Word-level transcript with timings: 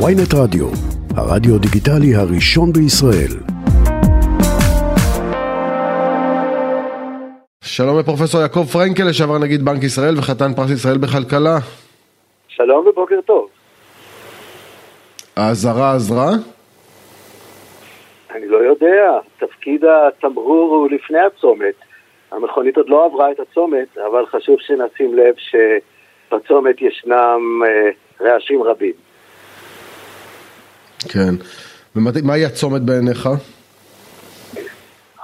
ויינט 0.00 0.34
רדיו, 0.34 0.66
הרדיו 1.16 1.58
דיגיטלי 1.58 2.14
הראשון 2.14 2.72
בישראל. 2.72 3.34
שלום 7.64 7.98
לפרופסור 7.98 8.40
יעקב 8.40 8.64
פרנקל, 8.64 9.02
לשעבר 9.08 9.38
נגיד 9.38 9.64
בנק 9.64 9.82
ישראל 9.82 10.18
וחתן 10.18 10.54
פרס 10.56 10.70
ישראל 10.70 10.98
בכלכלה. 10.98 11.58
שלום 12.48 12.86
ובוקר 12.86 13.20
טוב. 13.20 13.48
האזהרה 15.36 15.94
עזרה? 15.94 16.30
אני 18.34 18.48
לא 18.48 18.58
יודע, 18.58 19.18
תפקיד 19.38 19.84
התמרור 19.84 20.74
הוא 20.74 20.90
לפני 20.90 21.18
הצומת. 21.18 21.74
המכונית 22.32 22.76
עוד 22.76 22.88
לא 22.88 23.04
עברה 23.04 23.30
את 23.30 23.40
הצומת, 23.40 23.98
אבל 23.98 24.26
חשוב 24.26 24.56
שנשים 24.60 25.14
לב 25.14 25.34
שבצומת 25.36 26.76
ישנם 26.80 27.62
אה, 27.66 27.90
רעשים 28.20 28.62
רבים. 28.62 29.11
כן. 31.04 31.34
ומהי 31.96 32.44
הצומת 32.44 32.82
בעיניך? 32.82 33.28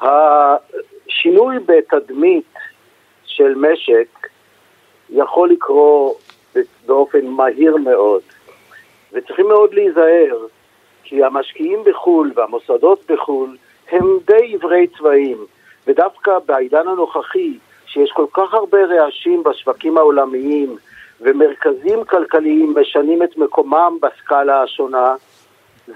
השינוי 0.03 1.57
בתדמית 1.67 2.55
של 3.25 3.55
משק 3.55 4.29
יכול 5.11 5.51
לקרות 5.51 6.33
באופן 6.87 7.27
מהיר 7.27 7.77
מאוד, 7.77 8.23
וצריכים 9.13 9.49
מאוד 9.49 9.75
להיזהר, 9.75 10.37
כי 11.05 11.25
המשקיעים 11.25 11.79
בחו"ל 11.87 12.33
והמוסדות 12.37 13.11
בחו"ל 13.11 13.57
הם 13.91 14.19
די 14.27 14.55
עברי 14.55 14.87
צבעים, 14.99 15.39
ודווקא 15.87 16.39
בעידן 16.47 16.89
הנוכחי, 16.89 17.59
שיש 17.87 18.11
כל 18.11 18.27
כך 18.33 18.55
הרבה 18.55 18.79
רעשים 18.85 19.43
בשווקים 19.43 19.99
העולמיים, 19.99 20.77
ומרכזים 21.21 22.05
כלכליים 22.05 22.75
משנים 22.81 23.23
את 23.23 23.37
מקומם 23.37 23.99
בסקאלה 24.03 24.63
השונה, 24.63 25.15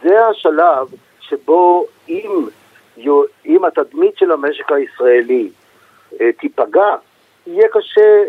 זה 0.02 0.26
השלב 0.26 0.86
שבו 1.20 1.86
אם, 2.08 2.46
אם 3.46 3.64
התדמית 3.64 4.18
של 4.18 4.32
המשק 4.32 4.72
הישראלי 4.72 5.50
אה, 6.20 6.32
תיפגע, 6.32 6.96
יהיה 7.46 7.68
קשה. 7.68 8.22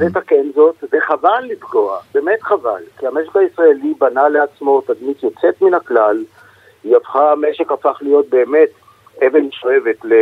לתקן 0.00 0.52
זאת, 0.54 0.84
וחבל 0.92 1.44
לפגוע, 1.44 1.98
באמת 2.14 2.42
חבל, 2.42 2.82
כי 2.98 3.06
המשק 3.06 3.36
הישראלי 3.36 3.94
בנה 3.98 4.28
לעצמו 4.28 4.80
תדמית 4.80 5.22
יוצאת 5.22 5.62
מן 5.62 5.74
הכלל, 5.74 6.24
היא 6.84 6.96
הפכה, 6.96 7.32
המשק 7.32 7.72
הפך 7.72 7.98
להיות 8.00 8.28
באמת 8.28 8.68
אבן 9.26 9.50
שואבת 9.50 10.04
ל, 10.04 10.12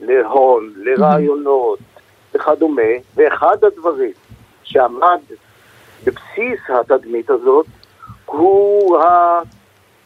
להון, 0.00 0.72
לרעיונות. 0.76 1.78
וכדומה, 2.34 2.82
ואחד 3.14 3.64
הדברים 3.64 4.12
שעמד 4.62 5.20
בבסיס 6.04 6.60
התדמית 6.68 7.30
הזאת 7.30 7.66
הוא. 8.26 8.98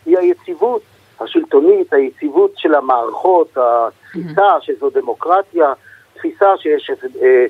היא 0.07 0.19
היציבות 0.19 0.83
השלטונית, 1.21 1.93
היציבות 1.93 2.53
של 2.57 2.75
המערכות, 2.75 3.57
התפיסה 3.57 4.51
שזו 4.61 4.91
דמוקרטיה, 4.91 5.73
תפיסה 6.15 6.47
שיש 6.59 6.91
אה, 7.23 7.45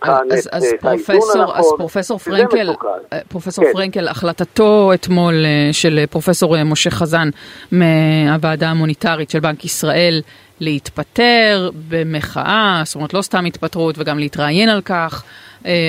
כאן 0.00 0.28
אז, 0.32 0.46
את, 0.46 0.54
אז, 0.54 0.64
את 0.64 0.80
פרופסור, 0.80 1.40
הנכון, 1.40 1.56
אז 1.56 1.72
פרופסור 1.76 2.18
פרנקל, 2.18 2.70
אה, 3.12 3.18
פרופסור 3.28 3.64
כן. 3.64 3.72
פרנקל, 3.72 4.08
החלטתו 4.08 4.90
אתמול 4.94 5.34
אה, 5.44 5.72
של 5.72 6.06
פרופסור 6.10 6.64
משה 6.64 6.90
חזן 6.90 7.28
מהוועדה 7.72 8.68
המוניטרית 8.70 9.30
של 9.30 9.40
בנק 9.40 9.64
ישראל 9.64 10.22
להתפטר 10.60 11.70
במחאה, 11.88 12.82
זאת 12.84 12.94
אומרת 12.94 13.14
לא 13.14 13.22
סתם 13.22 13.44
התפטרות 13.44 13.94
וגם 13.98 14.18
להתראיין 14.18 14.68
על 14.68 14.80
כך, 14.80 15.24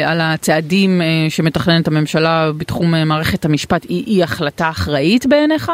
על 0.08 0.18
הצעדים 0.22 1.02
שמתכננת 1.30 1.88
הממשלה 1.88 2.50
בתחום 2.58 2.88
מערכת 3.06 3.46
המשפט, 3.46 3.84
היא, 3.84 4.04
היא 4.06 4.24
החלטה 4.24 4.70
אחראית 4.70 5.26
בעיניך? 5.26 5.72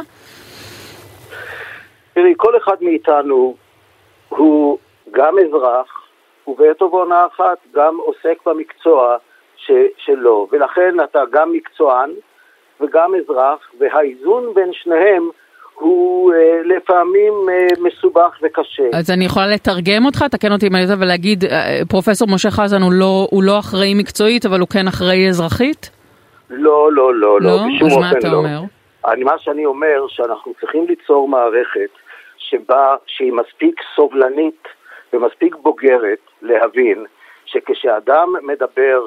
תראי, 2.13 2.33
כל 2.37 2.57
אחד 2.57 2.75
מאיתנו 2.81 3.55
הוא 4.29 4.77
גם 5.11 5.35
אזרח, 5.39 5.87
ובעת 6.47 6.81
ובעונה 6.81 7.25
אחת 7.25 7.57
גם 7.75 7.97
עוסק 7.97 8.37
במקצוע 8.45 9.17
ש, 9.57 9.71
שלו, 9.97 10.47
ולכן 10.51 10.95
אתה 11.03 11.19
גם 11.31 11.51
מקצוען 11.51 12.09
וגם 12.81 13.15
אזרח, 13.15 13.71
והאיזון 13.79 14.53
בין 14.53 14.73
שניהם 14.73 15.29
הוא 15.79 16.33
אה, 16.33 16.61
לפעמים 16.65 17.33
אה, 17.49 17.67
מסובך 17.79 18.37
וקשה. 18.41 18.83
אז 18.93 19.11
אני 19.11 19.25
יכולה 19.25 19.47
לתרגם 19.47 20.05
אותך, 20.05 20.23
תקן 20.31 20.51
אותי 20.51 20.67
אם 20.67 20.75
אני 20.75 20.83
יודעת, 20.83 20.97
ולהגיד, 21.01 21.43
אה, 21.45 21.79
פרופסור 21.89 22.27
משה 22.27 22.51
חזן 22.51 22.81
הוא 22.81 22.91
לא, 22.93 23.27
הוא 23.31 23.43
לא 23.43 23.59
אחראי 23.59 23.93
מקצועית, 23.93 24.45
אבל 24.45 24.59
הוא 24.59 24.67
כן 24.67 24.87
אחראי 24.87 25.29
אזרחית? 25.29 25.89
לא, 26.49 26.91
לא, 26.91 27.13
לא, 27.13 27.41
לא, 27.41 27.41
לא? 27.41 27.57
בשום 27.75 27.91
אופן 27.91 28.01
לא. 28.01 28.07
אז 28.07 28.13
מה 28.13 28.19
אתה 28.19 28.33
אומר? 28.33 28.59
אני, 29.05 29.23
מה 29.23 29.39
שאני 29.39 29.65
אומר, 29.65 30.05
שאנחנו 30.07 30.53
צריכים 30.59 30.85
ליצור 30.87 31.27
מערכת 31.27 31.89
שבה, 32.37 32.95
שהיא 33.07 33.33
מספיק 33.33 33.81
סובלנית 33.95 34.67
ומספיק 35.13 35.55
בוגרת 35.55 36.19
להבין 36.41 37.05
שכשאדם 37.45 38.33
מדבר 38.43 39.01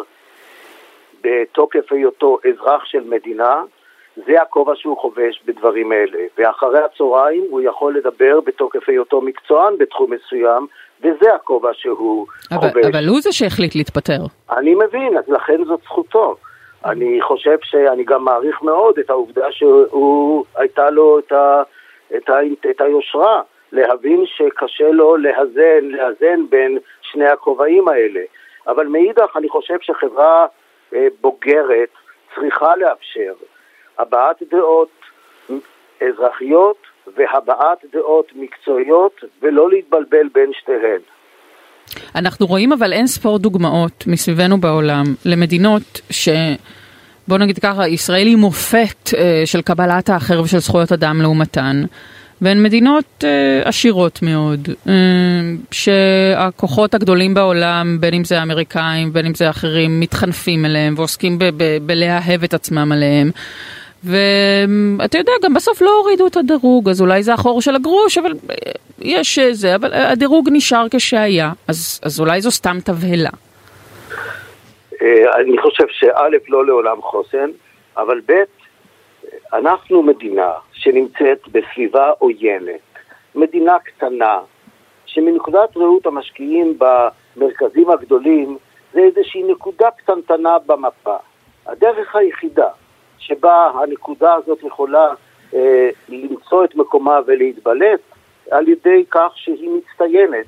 בתוקף 1.24 1.92
היותו 1.92 2.38
אזרח 2.48 2.84
של 2.84 3.00
מדינה, 3.04 3.62
זה 4.16 4.42
הכובע 4.42 4.72
שהוא 4.76 4.98
חובש 4.98 5.42
בדברים 5.44 5.92
אלה. 5.92 6.18
ואחרי 6.38 6.78
הצהריים 6.78 7.46
הוא 7.50 7.60
יכול 7.60 7.96
לדבר 7.96 8.40
בתוקף 8.40 8.88
היותו 8.88 9.20
מקצוען 9.20 9.78
בתחום 9.78 10.12
מסוים, 10.12 10.66
וזה 11.00 11.34
הכובע 11.34 11.70
שהוא 11.72 12.26
אבל, 12.52 12.60
חובש. 12.60 12.86
אבל 12.86 13.08
הוא 13.08 13.20
זה 13.20 13.32
שהחליט 13.32 13.74
להתפטר. 13.74 14.20
אני 14.50 14.74
מבין, 14.74 15.16
אז 15.18 15.24
לכן 15.28 15.64
זאת 15.64 15.80
זכותו. 15.82 16.36
אני 16.84 17.22
חושב 17.22 17.56
שאני 17.62 18.04
גם 18.04 18.24
מעריך 18.24 18.62
מאוד 18.62 18.98
את 18.98 19.10
העובדה 19.10 19.52
שהוא, 19.52 20.44
הייתה 20.56 20.90
לו 20.90 21.18
את, 21.18 21.32
ה, 21.32 21.62
את, 22.16 22.28
ה, 22.28 22.34
את 22.70 22.80
היושרה 22.80 23.42
להבין 23.72 24.24
שקשה 24.26 24.90
לו 24.90 25.16
לאזן, 25.16 25.84
לאזן 25.84 26.46
בין 26.50 26.78
שני 27.02 27.28
הכובעים 27.28 27.88
האלה. 27.88 28.20
אבל 28.66 28.86
מאידך 28.86 29.36
אני 29.36 29.48
חושב 29.48 29.76
שחברה 29.80 30.46
אה, 30.94 31.06
בוגרת 31.20 31.88
צריכה 32.34 32.76
לאפשר 32.76 33.32
הבעת 34.02 34.36
דעות 34.50 34.88
אזרחיות 36.00 36.76
והבעת 37.16 37.78
דעות 37.92 38.32
מקצועיות 38.34 39.24
ולא 39.42 39.70
להתבלבל 39.70 40.28
בין 40.34 40.50
שתיהן. 40.60 41.00
אנחנו 42.14 42.46
רואים 42.46 42.72
אבל 42.72 42.92
אין 42.92 43.06
ספור 43.06 43.38
דוגמאות 43.38 44.04
מסביבנו 44.06 44.58
בעולם 44.60 45.04
למדינות 45.24 46.00
ש... 46.10 46.28
בוא 47.28 47.38
נגיד 47.38 47.58
ככה, 47.58 47.88
ישראל 47.88 48.26
היא 48.26 48.36
מופת 48.36 49.14
אה, 49.16 49.42
של 49.44 49.62
קבלת 49.62 50.08
האחר 50.10 50.42
ושל 50.42 50.58
זכויות 50.58 50.92
אדם 50.92 51.22
לעומתן. 51.22 51.82
והן 52.40 52.62
מדינות 52.62 53.24
אה, 53.24 53.62
עשירות 53.64 54.22
מאוד, 54.22 54.68
אה, 54.88 54.92
שהכוחות 55.70 56.94
הגדולים 56.94 57.34
בעולם, 57.34 57.96
בין 58.00 58.14
אם 58.14 58.24
זה 58.24 58.38
האמריקאים, 58.38 59.12
בין 59.12 59.26
אם 59.26 59.34
זה 59.34 59.50
אחרים, 59.50 60.00
מתחנפים 60.00 60.64
אליהם 60.64 60.94
ועוסקים 60.96 61.38
בלהאהב 61.86 62.44
את 62.44 62.54
עצמם 62.54 62.92
עליהם. 62.92 63.30
ואתה 64.04 65.18
יודע, 65.18 65.32
גם 65.42 65.54
בסוף 65.54 65.82
לא 65.82 65.90
הורידו 65.90 66.26
את 66.26 66.36
הדירוג, 66.36 66.88
אז 66.88 67.00
אולי 67.00 67.22
זה 67.22 67.34
החור 67.34 67.60
של 67.60 67.74
הגרוש, 67.74 68.18
אבל 68.18 68.32
אה, 68.50 68.72
יש 69.00 69.38
זה, 69.38 69.74
אבל 69.74 69.94
הדירוג 69.94 70.48
נשאר 70.52 70.86
כשהיה, 70.90 71.52
אז, 71.68 72.00
אז 72.04 72.20
אולי 72.20 72.40
זו 72.40 72.50
סתם 72.50 72.76
תבהלה. 72.84 73.30
אה, 75.02 75.40
אני 75.40 75.58
חושב 75.58 75.84
שא', 75.88 76.28
לא 76.48 76.66
לעולם 76.66 77.02
חוסן, 77.02 77.50
אבל 77.96 78.20
ב', 78.26 78.42
אנחנו 79.52 80.02
מדינה 80.02 80.52
שנמצאת 80.72 81.48
בסביבה 81.52 82.10
עוינת, 82.18 82.80
מדינה 83.34 83.78
קטנה, 83.78 84.38
שמנקודת 85.06 85.76
ראות 85.76 86.06
המשקיעים 86.06 86.78
במרכזים 86.78 87.90
הגדולים 87.90 88.58
זה 88.92 89.00
איזושהי 89.00 89.42
נקודה 89.42 89.88
קטנטנה 89.96 90.58
במפה. 90.66 91.16
הדרך 91.66 92.16
היחידה 92.16 92.68
שבה 93.22 93.70
הנקודה 93.74 94.34
הזאת 94.34 94.62
יכולה 94.62 95.14
אה, 95.54 95.90
למצוא 96.08 96.64
את 96.64 96.74
מקומה 96.74 97.18
ולהתבלט 97.26 98.00
על 98.50 98.68
ידי 98.68 99.04
כך 99.10 99.32
שהיא 99.34 99.70
מצטיינת 99.70 100.46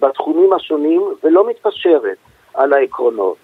בתחומים 0.00 0.52
השונים 0.52 1.02
ולא 1.24 1.48
מתפשרת 1.48 2.16
על 2.54 2.72
העקרונות. 2.72 3.36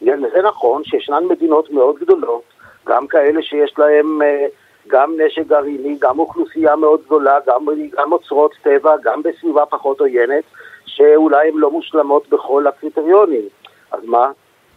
זה 0.00 0.42
נכון 0.42 0.84
שישנן 0.84 1.24
מדינות 1.24 1.70
מאוד 1.70 1.96
גדולות, 1.98 2.42
גם 2.86 3.06
כאלה 3.06 3.42
שיש 3.42 3.74
להן 3.78 4.22
אה, 4.22 4.46
גם 4.86 5.20
נשק 5.20 5.46
גרעיני, 5.46 5.96
גם 6.00 6.18
אוכלוסייה 6.18 6.76
מאוד 6.76 7.00
גדולה, 7.06 7.38
גם, 7.46 7.66
גם 7.92 8.12
אוצרות 8.12 8.54
טבע, 8.62 8.96
גם 9.02 9.22
בסביבה 9.22 9.66
פחות 9.66 10.00
עוינת, 10.00 10.44
שאולי 10.86 11.48
הן 11.48 11.54
לא 11.54 11.70
מושלמות 11.70 12.28
בכל 12.28 12.66
הקריטריונים. 12.66 13.48
אז 13.92 14.00
מה? 14.04 14.30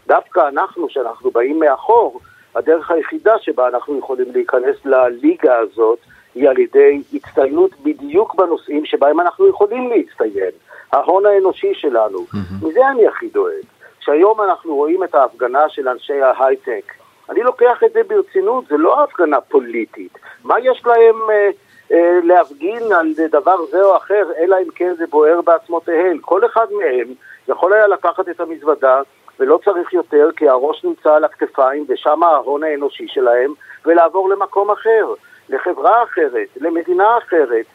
דווקא 0.08 0.48
אנחנו, 0.48 0.90
שאנחנו 0.90 1.32
באים 1.32 1.60
מאחור, 1.60 2.20
הדרך 2.56 2.92
היחידה 2.92 3.34
שבה 3.42 3.68
אנחנו 3.68 3.98
יכולים 3.98 4.32
להיכנס 4.34 4.76
לליגה 4.86 5.58
הזאת 5.58 6.00
היא 6.36 6.50
על 6.50 6.60
ידי 6.60 7.02
הצטיינות 7.14 7.72
בדיוק 7.84 8.36
בנושאים 8.36 8.86
שבהם 8.86 9.20
אנחנו 9.20 9.48
יכולים 9.48 9.90
להצטיין. 9.90 10.52
ההון 10.92 11.26
האנושי 11.26 11.74
שלנו. 11.74 12.18
Mm-hmm. 12.20 12.68
מזה 12.68 12.88
אני 12.88 13.08
הכי 13.08 13.28
דואג. 13.28 13.64
כשהיום 14.00 14.42
אנחנו 14.42 14.76
רואים 14.76 15.04
את 15.04 15.16
ההפגנה 15.16 15.70
של 15.70 15.90
אנשי 15.90 16.22
ההייטק 16.22 16.94
אני 17.30 17.44
לוקח 17.44 17.84
את 17.86 17.94
זה 17.94 18.02
ברצינות, 18.08 18.66
זה 18.68 18.78
לא 18.78 19.04
הפגנה 19.04 19.42
פוליטית. 19.42 20.18
מה 20.44 20.56
יש 20.60 20.86
להם 20.86 21.16
אה, 21.30 21.50
אה, 21.92 22.20
להפגין 22.24 22.92
על 22.92 23.14
דבר 23.32 23.66
זה 23.72 23.82
או 23.84 23.98
אחר, 23.98 24.32
אלא 24.38 24.58
אם 24.60 24.70
כן 24.76 24.94
זה 24.98 25.06
בוער 25.10 25.42
בעצמותיהם? 25.42 26.18
כל 26.18 26.46
אחד 26.46 26.66
מהם 26.72 27.14
יכול 27.48 27.74
היה 27.74 27.88
לקחת 27.88 28.30
את 28.30 28.40
המזוודה, 28.40 29.02
ולא 29.40 29.60
צריך 29.66 29.94
יותר, 29.94 30.30
כי 30.36 30.50
הראש 30.50 30.84
נמצא 30.84 31.14
על 31.14 31.24
הכתפיים, 31.24 31.86
ושם 31.90 32.24
ההון 32.24 32.64
האנושי 32.64 33.08
שלהם, 33.08 33.54
ולעבור 33.86 34.30
למקום 34.30 34.72
אחר, 34.72 35.14
לחברה 35.50 36.04
אחרת, 36.04 36.48
למדינה 36.62 37.18
אחרת, 37.18 37.66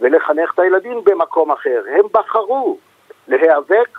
ולחנך 0.00 0.54
את 0.54 0.58
הילדים 0.58 1.04
במקום 1.04 1.52
אחר. 1.52 1.82
הם 1.88 2.04
בחרו 2.12 2.78
להיאבק 3.28 3.98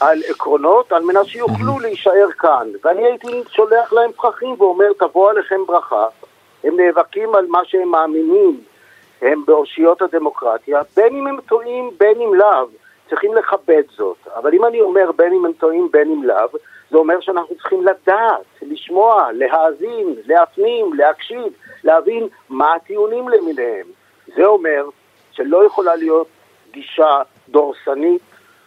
על 0.00 0.18
עקרונות 0.28 0.92
על 0.92 1.02
מנת 1.02 1.26
שיוכלו 1.26 1.78
להישאר 1.80 2.28
כאן. 2.38 2.68
ואני 2.84 3.04
הייתי 3.04 3.42
שולח 3.48 3.92
להם 3.92 4.12
פרחים 4.12 4.54
ואומר, 4.58 4.92
תבוא 4.98 5.30
עליכם 5.30 5.60
ברכה. 5.66 6.06
הם 6.64 6.80
נאבקים 6.80 7.34
על 7.34 7.46
מה 7.46 7.64
שהם 7.64 7.88
מאמינים, 7.88 8.60
הם 9.22 9.44
באושיות 9.46 10.02
הדמוקרטיה, 10.02 10.80
בין 10.96 11.16
אם 11.16 11.26
הם 11.26 11.40
טועים, 11.40 11.90
בין 11.98 12.20
אם 12.20 12.34
לאו. 12.34 12.68
צריכים 13.08 13.34
לכבד 13.34 13.82
זאת. 13.96 14.16
אבל 14.36 14.54
אם 14.54 14.64
אני 14.64 14.80
אומר 14.80 15.12
בין 15.12 15.32
אם 15.32 15.44
הם 15.44 15.52
טועים, 15.52 15.88
בין 15.90 16.10
אם 16.10 16.24
לאו, 16.24 16.48
זה 16.90 16.98
אומר 16.98 17.20
שאנחנו 17.20 17.54
צריכים 17.54 17.86
לדעת, 17.86 18.46
לשמוע, 18.62 19.28
להאזין, 19.32 20.14
להפנים, 20.24 20.92
להקשיב, 20.94 21.52
להבין 21.84 22.28
מה 22.48 22.74
הטיעונים 22.74 23.28
למיניהם. 23.28 23.86
זה 24.36 24.46
אומר 24.46 24.88
שלא 25.32 25.66
יכולה 25.66 25.96
להיות 25.96 26.26
גישה 26.72 27.22
דורסנית, 27.48 28.22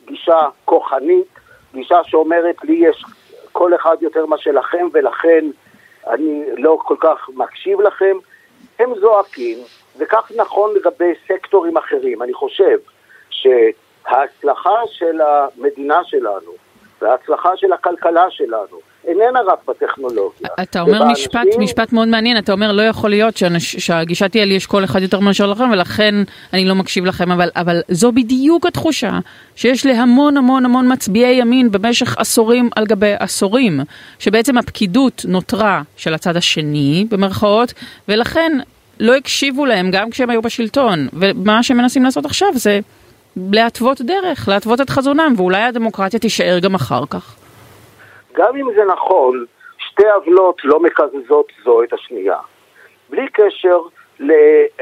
גישה 0.06 0.40
כוחנית, 0.66 1.28
גישה 1.74 2.04
שאומרת 2.04 2.64
לי 2.64 2.74
יש 2.74 3.04
כל 3.52 3.76
אחד 3.76 3.98
יותר 4.02 4.26
מה 4.26 4.38
שלכם 4.38 4.88
ולכן 4.94 5.46
אני 6.08 6.44
לא 6.58 6.78
כל 6.82 6.96
כך 7.00 7.30
מקשיב 7.34 7.82
לכם. 7.82 8.18
הם 8.80 8.96
זועקים, 9.00 9.58
וכך 9.98 10.32
נכון 10.36 10.76
לגבי 10.76 11.14
סקטורים 11.28 11.78
אחרים. 11.78 12.22
אני 12.22 12.34
חושב 12.34 12.78
שההצלחה 14.04 14.76
של 14.92 15.22
המדינה 15.22 16.00
שלנו 16.06 16.52
וההצלחה 17.02 17.50
של 17.58 17.74
הכלכלה 17.74 18.26
שלנו 18.30 18.82
איננה 19.08 19.42
רק 19.42 19.60
בטכנולוגיה. 19.68 20.50
אתה 20.62 20.82
אומר 20.82 20.96
ובאנשים... 20.96 21.12
משפט, 21.12 21.60
משפט 21.60 21.94
מאוד 21.94 22.08
מעניין, 22.08 22.38
אתה 22.38 22.52
אומר 22.52 22.72
לא 22.72 22.82
יכול 22.82 23.10
להיות 23.10 23.38
שאנש, 23.38 23.76
שהגישה 23.76 24.30
תהיה 24.30 24.46
לי 24.46 24.54
יש 24.54 24.66
כל 24.66 24.84
אחד 24.84 25.02
יותר 25.02 25.20
מאשר 25.20 25.48
לכם 25.48 25.70
ולכן 25.72 26.16
אני 26.54 26.66
לא 26.66 26.76
מקשיב 26.76 27.06
לכם, 27.06 27.32
אבל, 27.32 27.50
אבל 27.56 27.82
זו 27.88 28.12
בדיוק 28.12 28.66
התחושה 28.66 29.20
שיש 29.56 29.86
להמון 29.86 30.38
המון 30.38 30.66
המון 30.66 30.92
מצביעי 30.92 31.34
ימין 31.34 31.72
במשך 31.72 32.18
עשורים 32.18 32.70
על 32.76 32.86
גבי 32.86 33.14
עשורים, 33.20 33.80
שבעצם 34.20 34.58
הפקידות 34.58 35.26
נותרה 35.28 35.82
של 35.98 36.14
הצד 36.14 36.38
השני 36.38 37.06
במרכאות, 37.10 37.74
ולכן 38.08 38.58
לא 39.00 39.16
הקשיבו 39.16 39.66
להם 39.66 39.92
גם 39.92 40.10
כשהם 40.10 40.30
היו 40.30 40.42
בשלטון, 40.42 41.08
ומה 41.14 41.64
שהם 41.64 41.78
מנסים 41.78 42.04
לעשות 42.04 42.26
עכשיו 42.26 42.50
זה 42.54 42.80
להתוות 43.38 44.02
דרך, 44.02 44.48
להתוות 44.48 44.82
את 44.82 44.90
חזונם, 44.90 45.34
ואולי 45.38 45.62
הדמוקרטיה 45.62 46.20
תישאר 46.20 46.60
גם 46.64 46.76
אחר 46.76 47.04
כך. 47.10 47.36
גם 48.34 48.56
אם 48.56 48.74
זה 48.76 48.82
נכון, 48.86 49.46
שתי 49.78 50.10
עוולות 50.10 50.62
לא 50.64 50.80
מקזזות 50.80 51.52
זו 51.64 51.84
את 51.84 51.94
השנייה. 51.94 52.38
בלי 53.10 53.28
קשר, 53.28 53.80
ל... 54.20 54.32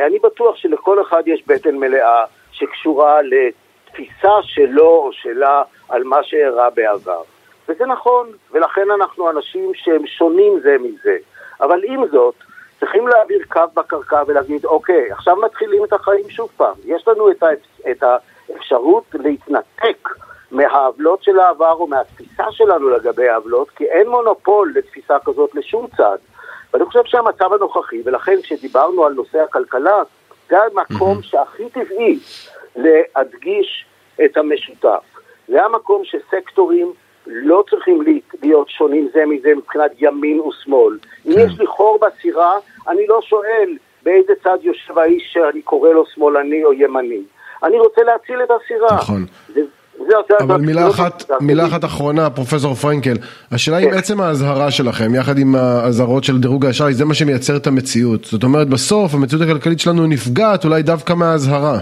אני 0.05 0.19
בטוח 0.19 0.55
שלכל 0.55 1.01
אחד 1.01 1.23
יש 1.25 1.43
בטן 1.47 1.75
מלאה 1.75 2.25
שקשורה 2.51 3.19
לתפיסה 3.21 4.33
שלו 4.43 4.87
או 4.87 5.09
שלה 5.13 5.63
על 5.89 6.03
מה 6.03 6.23
שאירע 6.23 6.69
בעבר. 6.69 7.21
וזה 7.69 7.85
נכון, 7.85 8.27
ולכן 8.51 8.91
אנחנו 8.95 9.29
אנשים 9.29 9.71
שהם 9.75 10.07
שונים 10.07 10.59
זה 10.63 10.75
מזה. 10.79 11.17
אבל 11.61 11.81
עם 11.83 12.07
זאת, 12.07 12.35
צריכים 12.79 13.07
להעביר 13.07 13.39
קו 13.47 13.61
בקרקע 13.73 14.23
ולהגיד, 14.27 14.65
אוקיי, 14.65 15.11
עכשיו 15.11 15.35
מתחילים 15.35 15.83
את 15.83 15.93
החיים 15.93 16.29
שוב 16.29 16.49
פעם. 16.57 16.75
יש 16.85 17.07
לנו 17.07 17.31
את, 17.31 17.43
ה... 17.43 17.47
את 17.91 18.03
האפשרות 18.53 19.03
להתנתק 19.13 20.09
מהעוולות 20.51 21.23
של 21.23 21.39
העבר 21.39 21.71
או 21.71 21.87
מהתפיסה 21.87 22.43
שלנו 22.51 22.89
לגבי 22.89 23.29
העוולות, 23.29 23.69
כי 23.69 23.85
אין 23.85 24.09
מונופול 24.09 24.73
לתפיסה 24.75 25.17
כזאת 25.25 25.55
לשום 25.55 25.87
צד. 25.97 26.17
ואני 26.73 26.85
חושב 26.85 27.03
שהמצב 27.05 27.53
הנוכחי, 27.53 28.01
ולכן 28.05 28.41
כשדיברנו 28.43 29.05
על 29.05 29.13
נושא 29.13 29.39
הכלכלה, 29.39 30.03
זה 30.49 30.57
המקום 30.63 31.21
שהכי 31.21 31.69
טבעי 31.69 32.19
להדגיש 32.75 33.85
את 34.25 34.37
המשותף. 34.37 35.03
זה 35.47 35.65
המקום 35.65 36.01
שסקטורים 36.05 36.93
לא 37.27 37.63
צריכים 37.69 38.03
להיות 38.41 38.69
שונים 38.69 39.09
זה 39.13 39.25
מזה 39.25 39.55
מבחינת 39.55 39.91
ימין 39.99 40.39
ושמאל. 40.39 40.97
אם 41.25 41.33
כן. 41.33 41.39
יש 41.39 41.59
לי 41.59 41.67
חור 41.67 41.99
בסירה, 41.99 42.57
אני 42.87 43.07
לא 43.07 43.21
שואל 43.21 43.77
באיזה 44.03 44.33
צד 44.43 44.57
יושב 44.61 44.97
האיש 44.97 45.33
שאני 45.33 45.61
קורא 45.61 45.89
לו 45.89 46.05
שמאלני 46.05 46.65
או 46.65 46.73
ימני. 46.73 47.21
אני 47.63 47.79
רוצה 47.79 48.01
להציל 48.03 48.43
את 48.43 48.49
הסירה. 48.51 48.95
נכון. 48.95 49.25
אבל 50.39 50.57
מילה 50.57 50.87
אחת, 50.89 51.23
מילה 51.41 51.65
אחת 51.65 51.85
אחרונה, 51.85 52.29
פרופסור 52.29 52.73
פרנקל, 52.73 53.13
השאלה 53.51 53.77
אם 53.77 53.91
כן. 53.91 53.97
עצם 53.97 54.21
האזהרה 54.21 54.71
שלכם, 54.71 55.15
יחד 55.15 55.37
עם 55.37 55.55
האזהרות 55.55 56.23
של 56.23 56.37
דירוג 56.37 56.65
האשראי, 56.65 56.93
זה 56.93 57.05
מה 57.05 57.13
שמייצר 57.13 57.57
את 57.57 57.67
המציאות. 57.67 58.23
זאת 58.23 58.43
אומרת, 58.43 58.67
בסוף 58.67 59.13
המציאות 59.13 59.43
הכלכלית 59.43 59.79
שלנו 59.79 60.07
נפגעת 60.07 60.65
אולי 60.65 60.83
דווקא 60.83 61.13
מהאזהרה. 61.13 61.79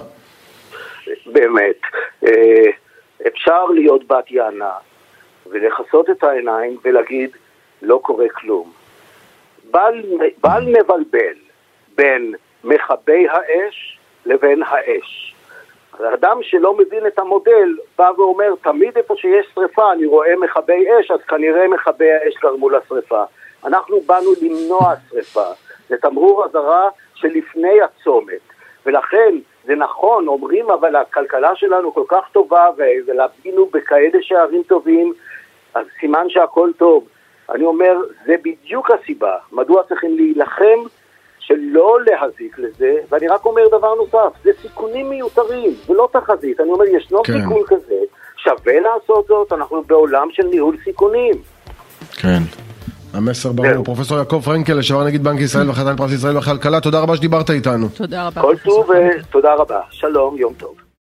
באמת. 1.25 1.81
אה, 2.25 2.71
אפשר 3.27 3.65
להיות 3.65 4.07
בת 4.07 4.31
יענה 4.31 4.71
ולכסות 5.50 6.09
את 6.09 6.24
העיניים 6.24 6.77
ולהגיד, 6.85 7.29
לא 7.81 8.00
קורה 8.03 8.29
כלום. 8.29 8.71
בל, 9.71 10.03
בל 10.41 10.62
נבלבל 10.62 11.38
בין 11.97 12.33
מכבי 12.63 13.27
האש 13.29 14.00
לבין 14.25 14.63
האש. 14.63 15.26
אדם 16.14 16.38
שלא 16.42 16.74
מבין 16.74 17.08
את 17.08 17.20
המודל 17.20 17.78
בא 17.98 18.12
ואומר, 18.18 18.54
תמיד 18.62 18.98
איפה 18.98 19.16
שיש 19.18 19.46
שריפה 19.56 19.92
אני 19.92 20.06
רואה 20.06 20.36
מכבי 20.36 20.86
אש, 21.00 21.12
אז 21.12 21.20
כנראה 21.28 21.68
מכבי 21.68 22.12
האש 22.12 22.34
גרמו 22.42 22.70
לשריפה. 22.70 23.24
אנחנו 23.66 24.02
באנו 24.06 24.30
למנוע 24.42 24.94
שריפה. 25.10 25.46
זה 25.90 25.98
תמרור 25.98 26.46
אזהרה 26.46 26.90
שלפני 27.16 27.82
הצומת. 27.82 28.40
ולכן 28.86 29.36
זה 29.66 29.76
נכון, 29.76 30.28
אומרים 30.28 30.70
אבל 30.72 30.96
הכלכלה 30.96 31.56
שלנו 31.56 31.94
כל 31.94 32.04
כך 32.08 32.26
טובה 32.32 32.70
ולהפגינו 33.08 33.66
בכאלה 33.66 34.20
שערים 34.22 34.64
טובים, 34.64 35.14
אז 35.74 35.86
סימן 36.00 36.30
שהכל 36.30 36.70
טוב. 36.78 37.08
אני 37.50 37.66
אומר, 37.66 37.98
זה 38.26 38.36
בדיוק 38.42 38.92
הסיבה 38.92 39.36
מדוע 39.52 39.84
צריכים 39.84 40.16
להילחם 40.16 40.80
שלא 41.48 41.98
להזיק 42.06 42.60
לזה, 42.60 42.94
ואני 43.10 43.27
רק 43.27 43.46
אומר 43.46 43.62
דבר 43.68 43.96
נוסף, 43.96 44.44
זה 44.44 44.51
סיכונים 44.62 45.10
מיותרים, 45.10 45.75
ולא 45.89 46.10
תחזית. 46.13 46.60
אני 46.60 46.70
אומר, 46.70 46.86
ישנו 46.86 47.24
כן. 47.24 47.34
סיכון 47.34 47.62
כזה, 47.68 47.96
שווה 48.38 48.74
לעשות 48.80 49.25
זאת, 49.27 49.54
אנחנו 49.54 49.84
בעולם 49.88 50.27
של 50.32 50.44
ניהול 50.44 50.77
סיכונים. 50.84 51.34
כן. 52.12 52.39
המסר 53.13 53.51
ברור. 53.51 53.84
פרופסור 53.86 54.18
יעקב 54.18 54.42
פרנקל, 54.46 54.74
לשעבר 54.74 55.04
נגיד 55.04 55.24
בנק 55.24 55.39
ישראל 55.39 55.70
וחתן 55.70 55.96
פרס 55.96 56.12
ישראל 56.12 56.38
בכלכלה, 56.38 56.82
תודה 56.82 57.00
רבה 57.00 57.16
שדיברת 57.16 57.50
איתנו. 57.50 57.88
תודה 57.89 58.27
רבה. 58.27 58.42
כל 58.42 58.56
טוב 58.63 58.89
ותודה 58.89 59.54
רבה. 59.54 59.80
שלום, 59.92 60.38
יום 60.38 60.54
טוב. 60.54 60.87